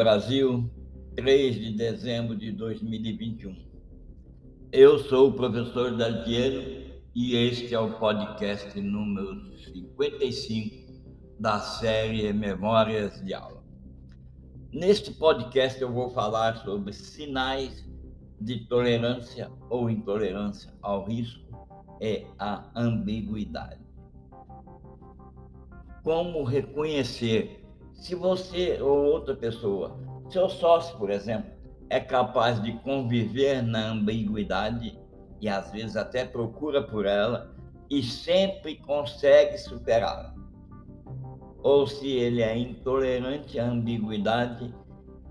[0.00, 0.64] Brasil,
[1.14, 3.54] 3 de dezembro de 2021.
[4.72, 10.90] Eu sou o professor Daltiero e este é o podcast número 55
[11.38, 13.62] da série Memórias de Aula.
[14.72, 17.86] Neste podcast eu vou falar sobre sinais
[18.40, 21.44] de tolerância ou intolerância ao risco
[22.00, 23.82] e a ambiguidade.
[26.02, 27.59] Como reconhecer
[28.00, 29.96] se você ou outra pessoa
[30.30, 31.50] seu sócio, por exemplo,
[31.88, 34.98] é capaz de conviver na ambiguidade
[35.40, 37.54] e às vezes até procura por ela
[37.90, 40.32] e sempre consegue superá-la.
[41.62, 44.72] Ou se ele é intolerante à ambiguidade,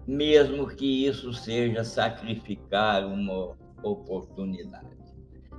[0.05, 4.99] mesmo que isso seja sacrificar uma oportunidade.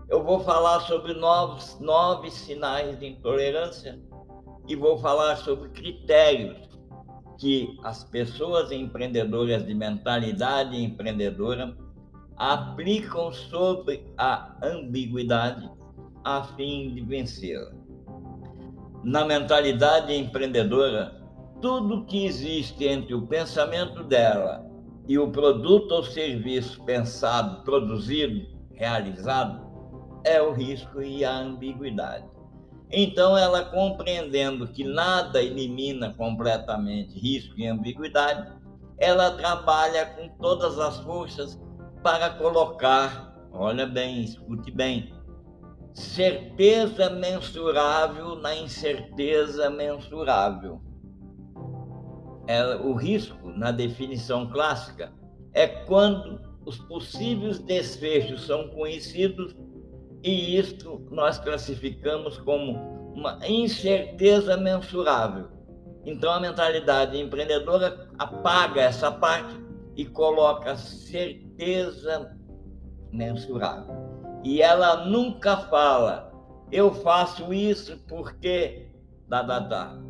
[0.08, 3.98] Eu vou falar sobre novos, nove sinais de intolerância
[4.68, 6.69] e vou falar sobre critérios
[7.40, 11.74] que as pessoas empreendedoras de mentalidade empreendedora
[12.36, 15.70] aplicam sobre a ambiguidade
[16.22, 17.72] a fim de vencê-la.
[19.02, 21.18] Na mentalidade empreendedora,
[21.62, 24.70] tudo que existe entre o pensamento dela
[25.08, 29.66] e o produto ou serviço pensado, produzido, realizado,
[30.24, 32.26] é o risco e a ambiguidade.
[32.92, 38.52] Então, ela compreendendo que nada elimina completamente risco e ambiguidade,
[38.98, 41.58] ela trabalha com todas as forças
[42.02, 45.14] para colocar, olha bem, escute bem,
[45.94, 50.80] certeza mensurável na incerteza mensurável.
[52.46, 55.12] Ela, o risco, na definição clássica,
[55.52, 59.54] é quando os possíveis desfechos são conhecidos
[60.22, 62.72] e isto nós classificamos como
[63.14, 65.48] uma incerteza mensurável.
[66.04, 69.54] Então a mentalidade empreendedora apaga essa parte
[69.96, 72.36] e coloca certeza
[73.12, 73.94] mensurável.
[74.42, 76.32] E ela nunca fala,
[76.72, 78.88] eu faço isso porque
[79.28, 80.00] da da da.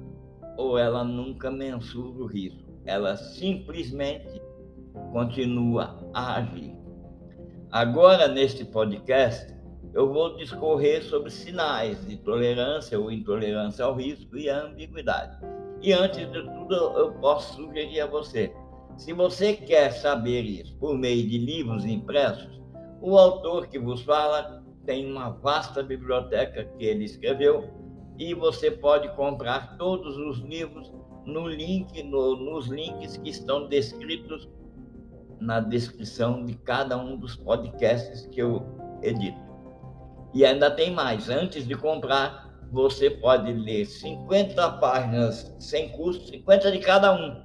[0.57, 2.71] Ou ela nunca mensura o risco.
[2.85, 4.41] Ela simplesmente
[5.13, 6.77] continua a agir.
[7.71, 9.55] Agora, neste podcast,
[9.93, 15.37] eu vou discorrer sobre sinais de tolerância ou intolerância ao risco e a ambiguidade.
[15.83, 18.53] E antes de tudo, eu posso sugerir a você,
[18.97, 22.61] se você quer saber isso por meio de livros impressos,
[23.01, 27.71] o autor que vos fala tem uma vasta biblioteca que ele escreveu
[28.19, 30.93] e você pode comprar todos os livros
[31.25, 34.47] no link, no, nos links que estão descritos
[35.41, 38.63] na descrição de cada um dos podcasts que eu
[39.03, 39.50] edito.
[40.33, 41.29] E ainda tem mais.
[41.29, 47.43] Antes de comprar, você pode ler 50 páginas sem custo, 50 de cada um.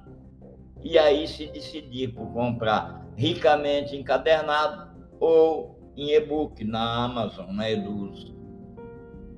[0.82, 8.32] E aí se decidir por comprar ricamente encadernado ou em e-book na Amazon, na Eduz,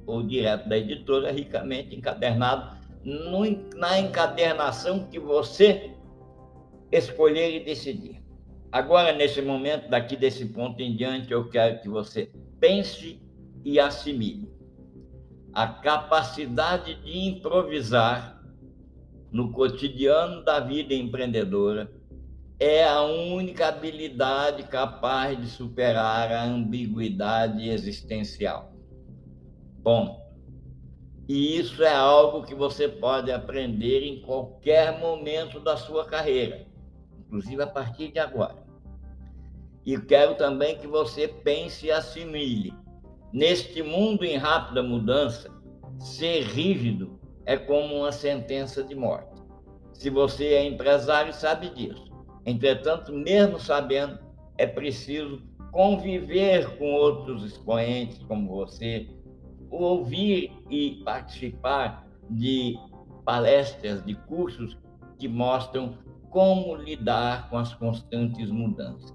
[0.05, 3.45] ou direto da editora, ricamente encadernado, no,
[3.77, 5.93] na encadernação que você
[6.91, 8.21] escolher e decidir.
[8.73, 12.31] Agora, nesse momento, daqui desse ponto em diante, eu quero que você
[12.61, 13.21] pense
[13.65, 14.49] e assimile.
[15.53, 18.43] A capacidade de improvisar
[19.31, 21.93] no cotidiano da vida empreendedora
[22.61, 28.73] é a única habilidade capaz de superar a ambiguidade existencial.
[29.81, 30.29] Bom,
[31.29, 36.67] e isso é algo que você pode aprender em qualquer momento da sua carreira,
[37.19, 38.67] inclusive a partir de agora.
[39.85, 42.75] E quero também que você pense e assimile
[43.33, 45.51] Neste mundo em rápida mudança,
[45.99, 49.43] ser rígido é como uma sentença de morte.
[49.93, 52.07] Se você é empresário, sabe disso.
[52.47, 54.19] Entretanto, mesmo sabendo,
[54.57, 59.09] é preciso conviver com outros expoentes como você,
[59.71, 62.79] ouvir e participar de
[63.25, 64.79] palestras, de cursos
[65.19, 65.99] que mostram
[66.31, 69.15] como lidar com as constantes mudanças.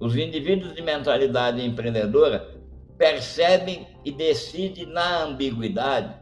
[0.00, 2.55] Os indivíduos de mentalidade empreendedora
[2.98, 6.14] percebem e decidem na ambiguidade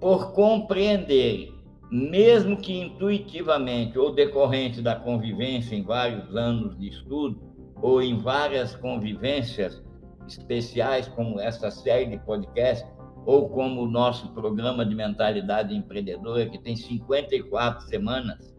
[0.00, 1.52] por compreender,
[1.90, 7.40] mesmo que intuitivamente ou decorrente da convivência em vários anos de estudo
[7.80, 9.82] ou em várias convivências
[10.26, 12.86] especiais, como essa série de podcast,
[13.26, 18.54] ou como o nosso programa de mentalidade empreendedora, que tem 54 semanas,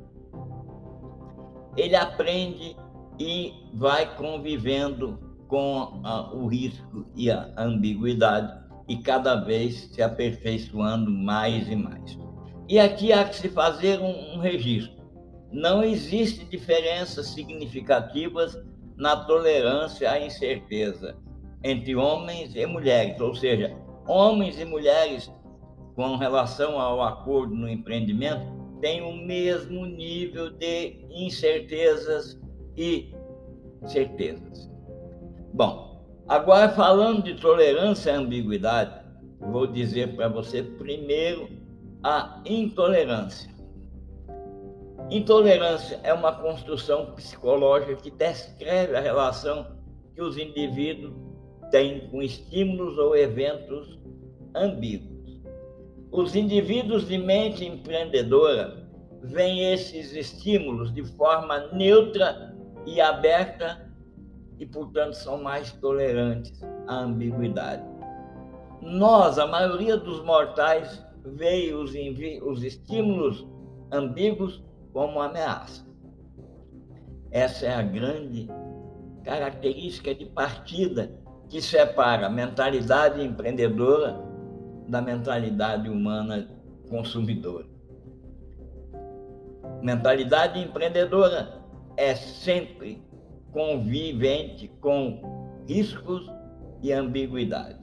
[1.78, 2.76] ele aprende
[3.20, 11.10] e vai convivendo com a, o risco e a ambiguidade e cada vez se aperfeiçoando
[11.10, 12.18] mais e mais.
[12.68, 14.96] E aqui há que se fazer um, um registro.
[15.52, 18.58] não existe diferenças significativas
[18.98, 21.18] na tolerância à incerteza
[21.64, 23.76] entre homens e mulheres, ou seja,
[24.08, 25.32] homens e mulheres
[25.96, 28.46] com relação ao acordo no empreendimento
[28.82, 32.40] têm o mesmo nível de incertezas
[32.76, 33.14] e
[33.86, 34.70] certezas.
[35.56, 39.06] Bom, agora falando de tolerância à ambiguidade,
[39.40, 41.48] vou dizer para você primeiro
[42.04, 43.50] a intolerância.
[45.10, 49.78] Intolerância é uma construção psicológica que descreve a relação
[50.14, 51.14] que os indivíduos
[51.72, 53.98] têm com estímulos ou eventos
[54.54, 55.40] ambíguos.
[56.12, 58.90] Os indivíduos de mente empreendedora
[59.24, 62.54] veem esses estímulos de forma neutra
[62.86, 63.85] e aberta
[64.60, 67.84] e, portanto, são mais tolerantes à ambiguidade.
[68.82, 71.94] Nós, a maioria dos mortais, vê os,
[72.44, 73.46] os estímulos
[73.92, 74.64] ambíguos
[74.94, 75.86] como ameaça.
[77.32, 78.48] Essa é a grande
[79.24, 81.12] característica de partida
[81.50, 84.24] que separa a mentalidade empreendedora
[84.88, 86.48] da mentalidade humana
[86.90, 87.66] consumidora.
[89.82, 91.62] Mentalidade empreendedora
[91.98, 93.04] é sempre
[93.56, 96.30] convivente com riscos
[96.84, 97.80] e ambiguidade.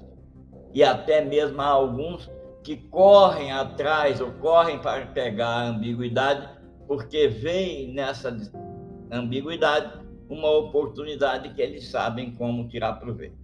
[0.74, 2.30] E até mesmo há alguns
[2.62, 6.46] que correm atrás ou correm para pegar a ambiguidade
[6.86, 8.36] porque veem nessa
[9.10, 9.98] ambiguidade
[10.28, 13.38] uma oportunidade que eles sabem como tirar proveito.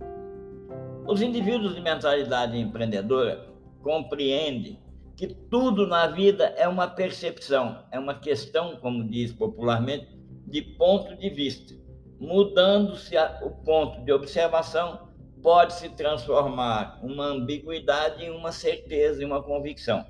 [1.06, 3.48] Os indivíduos de mentalidade empreendedora
[3.82, 4.78] compreendem
[5.16, 10.06] que tudo na vida é uma percepção, é uma questão, como diz popularmente,
[10.46, 11.87] de ponto de vista.
[12.20, 15.08] Mudando-se o ponto de observação,
[15.42, 20.04] pode se transformar uma ambiguidade em uma certeza, em uma convicção.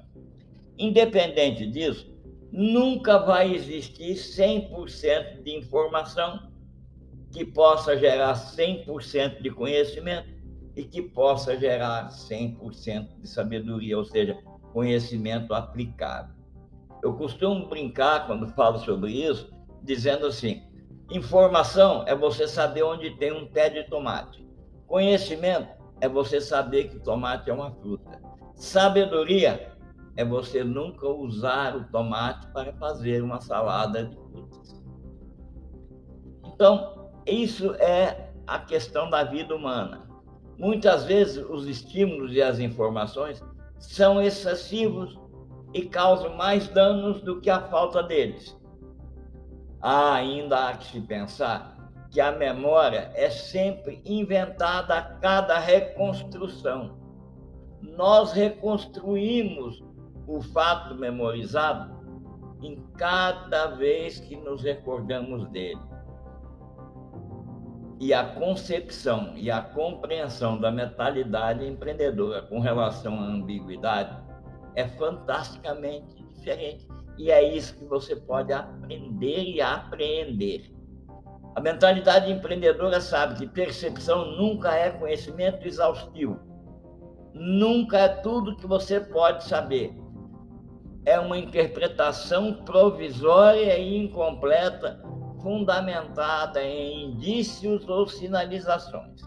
[0.78, 2.10] Independente disso,
[2.50, 6.50] nunca vai existir 100% de informação
[7.32, 10.28] que possa gerar 100% de conhecimento
[10.74, 14.38] e que possa gerar 100% de sabedoria, ou seja,
[14.72, 16.32] conhecimento aplicado.
[17.02, 19.52] Eu costumo brincar quando falo sobre isso,
[19.82, 20.62] dizendo assim:
[21.10, 24.46] informação é você saber onde tem um pé de tomate.
[24.86, 25.68] Conhecimento
[26.00, 28.20] é você saber que tomate é uma fruta.
[28.54, 29.72] Sabedoria
[30.16, 34.82] é você nunca usar o tomate para fazer uma salada de frutas.
[36.44, 40.08] Então, isso é a questão da vida humana.
[40.58, 43.40] Muitas vezes os estímulos e as informações
[43.78, 45.16] são excessivos
[45.72, 48.57] e causam mais danos do que a falta deles.
[49.80, 51.76] Há ainda há que se pensar
[52.10, 56.98] que a memória é sempre inventada a cada reconstrução.
[57.80, 59.84] Nós reconstruímos
[60.26, 61.98] o fato memorizado
[62.62, 65.80] em cada vez que nos recordamos dele.
[68.00, 74.16] E a concepção e a compreensão da mentalidade empreendedora com relação à ambiguidade
[74.74, 76.86] é fantasticamente diferente.
[77.18, 80.70] E é isso que você pode aprender e apreender.
[81.54, 86.38] A mentalidade empreendedora sabe que percepção nunca é conhecimento exaustivo.
[87.34, 89.92] Nunca é tudo que você pode saber
[91.08, 95.02] é uma interpretação provisória e incompleta,
[95.40, 99.22] fundamentada em indícios ou sinalizações.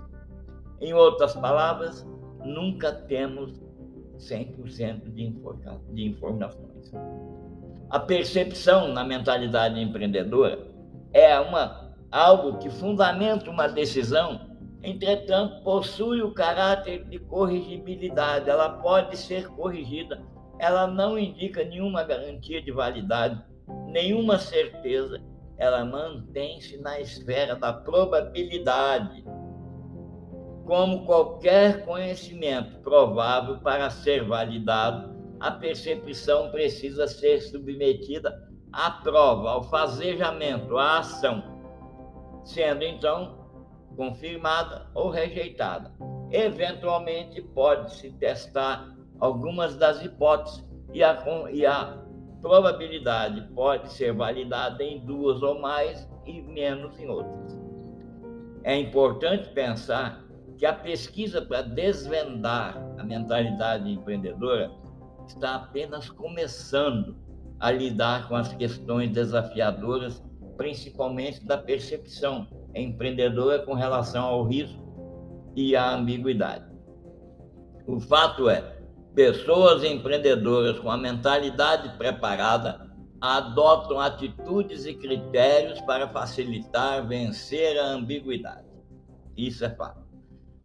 [0.79, 2.07] Em outras palavras,
[2.45, 3.59] nunca temos
[4.19, 5.33] 100% de,
[5.93, 6.91] de informações.
[7.91, 10.65] A percepção na mentalidade empreendedora
[11.13, 19.15] é uma, algo que fundamenta uma decisão, entretanto, possui o caráter de corrigibilidade, ela pode
[19.17, 20.19] ser corrigida
[20.61, 23.43] ela não indica nenhuma garantia de validade,
[23.87, 25.19] nenhuma certeza,
[25.57, 29.25] ela mantém-se na esfera da probabilidade.
[30.63, 35.10] Como qualquer conhecimento provável para ser validado,
[35.41, 41.43] a percepção precisa ser submetida à prova, ao fazejamento, à ação,
[42.43, 43.39] sendo então
[43.97, 45.91] confirmada ou rejeitada.
[46.31, 51.17] Eventualmente pode-se testar algumas das hipóteses e a,
[51.51, 51.97] e a
[52.39, 57.59] probabilidade pode ser validada em duas ou mais e menos em outras.
[58.63, 60.23] É importante pensar
[60.57, 64.71] que a pesquisa para desvendar a mentalidade empreendedora
[65.31, 67.15] está apenas começando
[67.59, 70.23] a lidar com as questões desafiadoras,
[70.57, 74.81] principalmente da percepção empreendedora com relação ao risco
[75.55, 76.65] e à ambiguidade.
[77.87, 78.81] O fato é
[79.13, 88.65] Pessoas empreendedoras com a mentalidade preparada adotam atitudes e critérios para facilitar vencer a ambiguidade.
[89.35, 90.01] Isso é fato.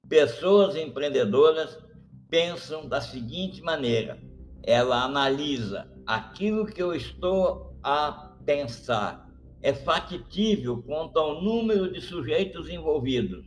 [0.08, 1.76] Pessoas empreendedoras
[2.30, 4.16] pensam da seguinte maneira:
[4.66, 9.30] ela analisa aquilo que eu estou a pensar
[9.62, 13.46] é factível quanto ao número de sujeitos envolvidos.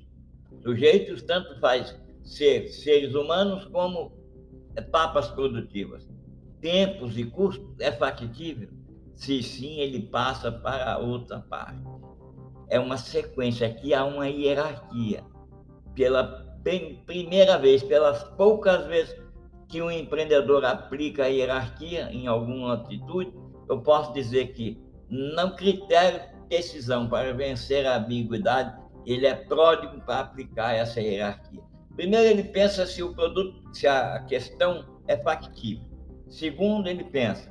[0.64, 4.12] Sujeitos tanto faz ser seres humanos como
[4.76, 6.08] etapas produtivas.
[6.62, 8.70] Tempos e custos é factível?
[9.14, 11.84] Se sim, ele passa para outra parte.
[12.70, 15.24] É uma sequência, aqui há uma hierarquia.
[15.96, 16.46] Pela
[17.06, 19.16] primeira vez, pelas poucas vezes
[19.70, 23.34] que um empreendedor aplica a hierarquia em alguma atitude,
[23.70, 30.02] eu posso dizer que, no critério de decisão para vencer a ambiguidade, ele é pródigo
[30.02, 31.62] para aplicar essa hierarquia.
[31.96, 35.88] Primeiro, ele pensa se o produto, se a questão é factível.
[36.28, 37.50] Segundo, ele pensa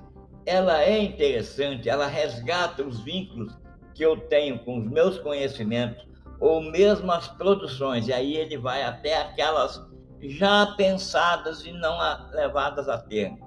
[0.49, 3.55] ela é interessante, ela resgata os vínculos
[3.95, 6.09] que eu tenho com os meus conhecimentos
[6.41, 9.79] ou mesmo as produções, e aí ele vai até aquelas
[10.21, 11.99] já pensadas e não
[12.33, 13.39] levadas a termo,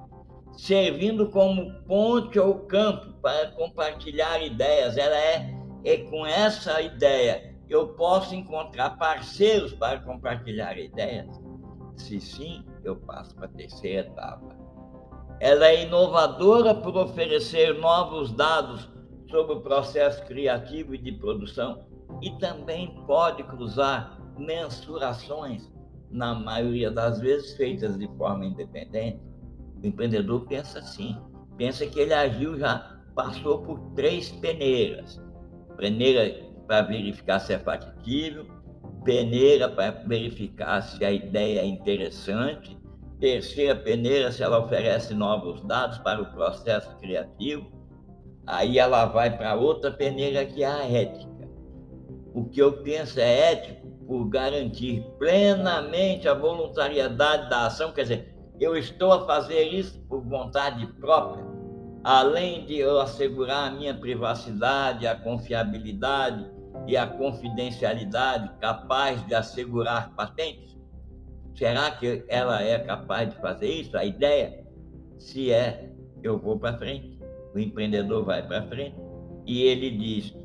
[0.58, 4.98] servindo como ponte ou campo para compartilhar ideias.
[4.98, 11.30] Ela é, é com essa ideia eu posso encontrar parceiros para compartilhar ideias?
[11.96, 14.62] Se sim, eu passo para a terceira etapa
[15.42, 18.88] ela é inovadora por oferecer novos dados
[19.28, 21.84] sobre o processo criativo e de produção
[22.22, 25.68] e também pode cruzar mensurações,
[26.12, 29.20] na maioria das vezes feitas de forma independente.
[29.82, 31.18] O empreendedor pensa assim,
[31.58, 35.22] pensa que ele agiu já, passou por três peneiras.
[35.78, 38.46] Peneira para verificar se é factível,
[39.04, 42.82] peneira para verificar se a ideia é interessante
[43.22, 47.72] terceira peneira, se ela oferece novos dados para o processo criativo,
[48.48, 51.48] aí ela vai para outra peneira que é a ética.
[52.34, 53.81] O que eu penso é ético
[54.12, 60.22] por garantir plenamente a voluntariedade da ação, quer dizer, eu estou a fazer isso por
[60.22, 61.46] vontade própria,
[62.04, 66.46] além de eu assegurar a minha privacidade, a confiabilidade
[66.86, 70.78] e a confidencialidade capaz de assegurar patentes.
[71.56, 73.98] Será que ela é capaz de fazer isso?
[73.98, 74.66] A ideia,
[75.20, 75.90] se é,
[76.22, 77.18] eu vou para frente.
[77.56, 78.98] O empreendedor vai para frente
[79.46, 80.36] e ele diz: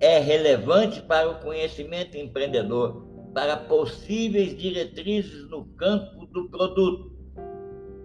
[0.00, 7.12] é relevante para o conhecimento empreendedor, para possíveis diretrizes no campo do produto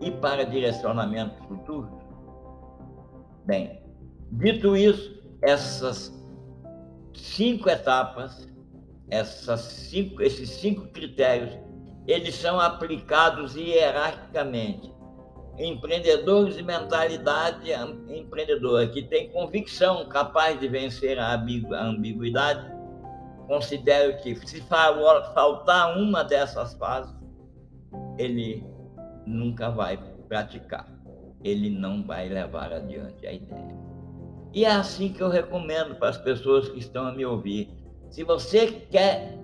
[0.01, 1.89] e para direcionamento futuro?
[3.45, 3.81] Bem,
[4.31, 6.13] dito isso, essas
[7.13, 8.47] cinco etapas,
[9.09, 11.65] essas cinco, esses cinco critérios
[12.07, 14.93] eles são aplicados hierarquicamente.
[15.57, 17.71] Empreendedores de mentalidade
[18.09, 22.69] empreendedora, que tem convicção capaz de vencer a ambiguidade,
[23.47, 27.15] considero que se faltar uma dessas fases,
[28.17, 28.65] ele
[29.25, 29.97] nunca vai
[30.27, 30.87] praticar,
[31.43, 33.75] ele não vai levar adiante a ideia.
[34.53, 37.69] E é assim que eu recomendo para as pessoas que estão a me ouvir.
[38.09, 39.37] Se você quer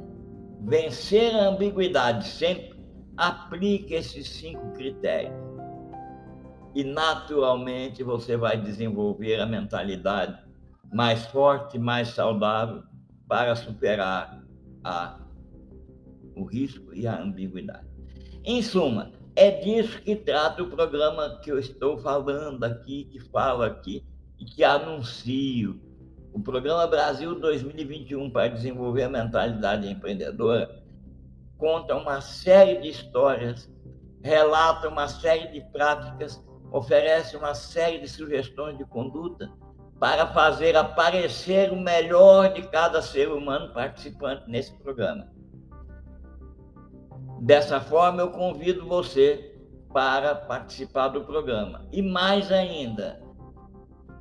[0.62, 2.80] vencer a ambiguidade sempre,
[3.18, 5.51] aplique esses cinco critérios.
[6.74, 10.38] E naturalmente você vai desenvolver a mentalidade
[10.92, 12.84] mais forte, mais saudável
[13.28, 14.44] para superar
[14.84, 15.20] a,
[16.36, 17.88] o risco e a ambiguidade.
[18.44, 23.64] Em suma, é disso que trata o programa que eu estou falando aqui, que falo
[23.64, 24.06] aqui
[24.40, 25.80] e que anuncio
[26.34, 30.82] o Programa Brasil 2021 para desenvolver a mentalidade empreendedora
[31.58, 33.70] conta uma série de histórias,
[34.24, 39.52] relata uma série de práticas, oferece uma série de sugestões de conduta
[40.00, 45.30] para fazer aparecer o melhor de cada ser humano participante nesse programa.
[47.42, 49.56] Dessa forma, eu convido você
[49.94, 51.88] para participar do programa.
[51.92, 53.22] E mais ainda,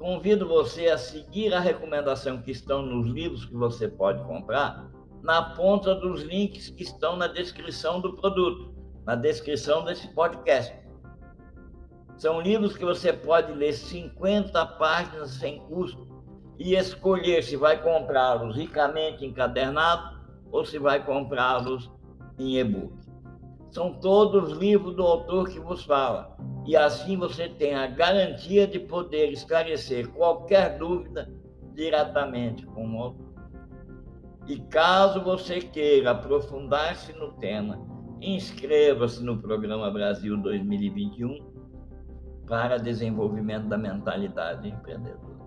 [0.00, 4.90] Convido você a seguir a recomendação que estão nos livros que você pode comprar,
[5.23, 10.75] na ponta dos links que estão na descrição do produto, na descrição desse podcast.
[12.21, 16.07] São livros que você pode ler 50 páginas sem custo
[16.59, 20.21] e escolher se vai comprá-los ricamente encadernados
[20.53, 21.91] ou se vai comprá-los
[22.39, 22.93] em e-book.
[23.71, 26.37] São todos livros do autor que vos fala.
[26.67, 31.33] E assim você tem a garantia de poder esclarecer qualquer dúvida
[31.73, 33.35] diretamente com o autor.
[34.47, 37.81] E caso você queira aprofundar-se no tema,
[38.21, 41.50] inscreva-se no programa Brasil 2021
[42.50, 45.38] para desenvolvimento da mentalidade empreendedora.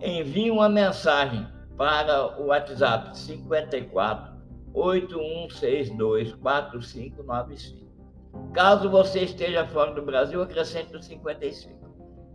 [0.00, 1.44] Envie uma mensagem
[1.76, 4.32] para o WhatsApp 54
[4.72, 7.84] 8162 4595.
[8.52, 11.74] Caso você esteja fora do Brasil, acrescente o 55.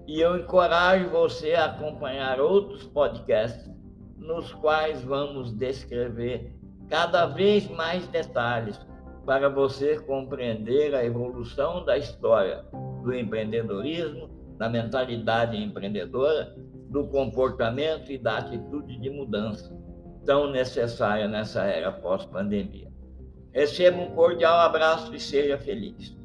[0.05, 3.71] E eu encorajo você a acompanhar outros podcasts
[4.17, 6.53] nos quais vamos descrever
[6.89, 8.77] cada vez mais detalhes
[9.25, 12.65] para você compreender a evolução da história
[12.99, 16.55] do empreendedorismo, da mentalidade empreendedora,
[16.89, 19.77] do comportamento e da atitude de mudança
[20.25, 22.91] tão necessária nessa era pós-pandemia.
[23.53, 26.18] Receba um cordial abraço e seja feliz.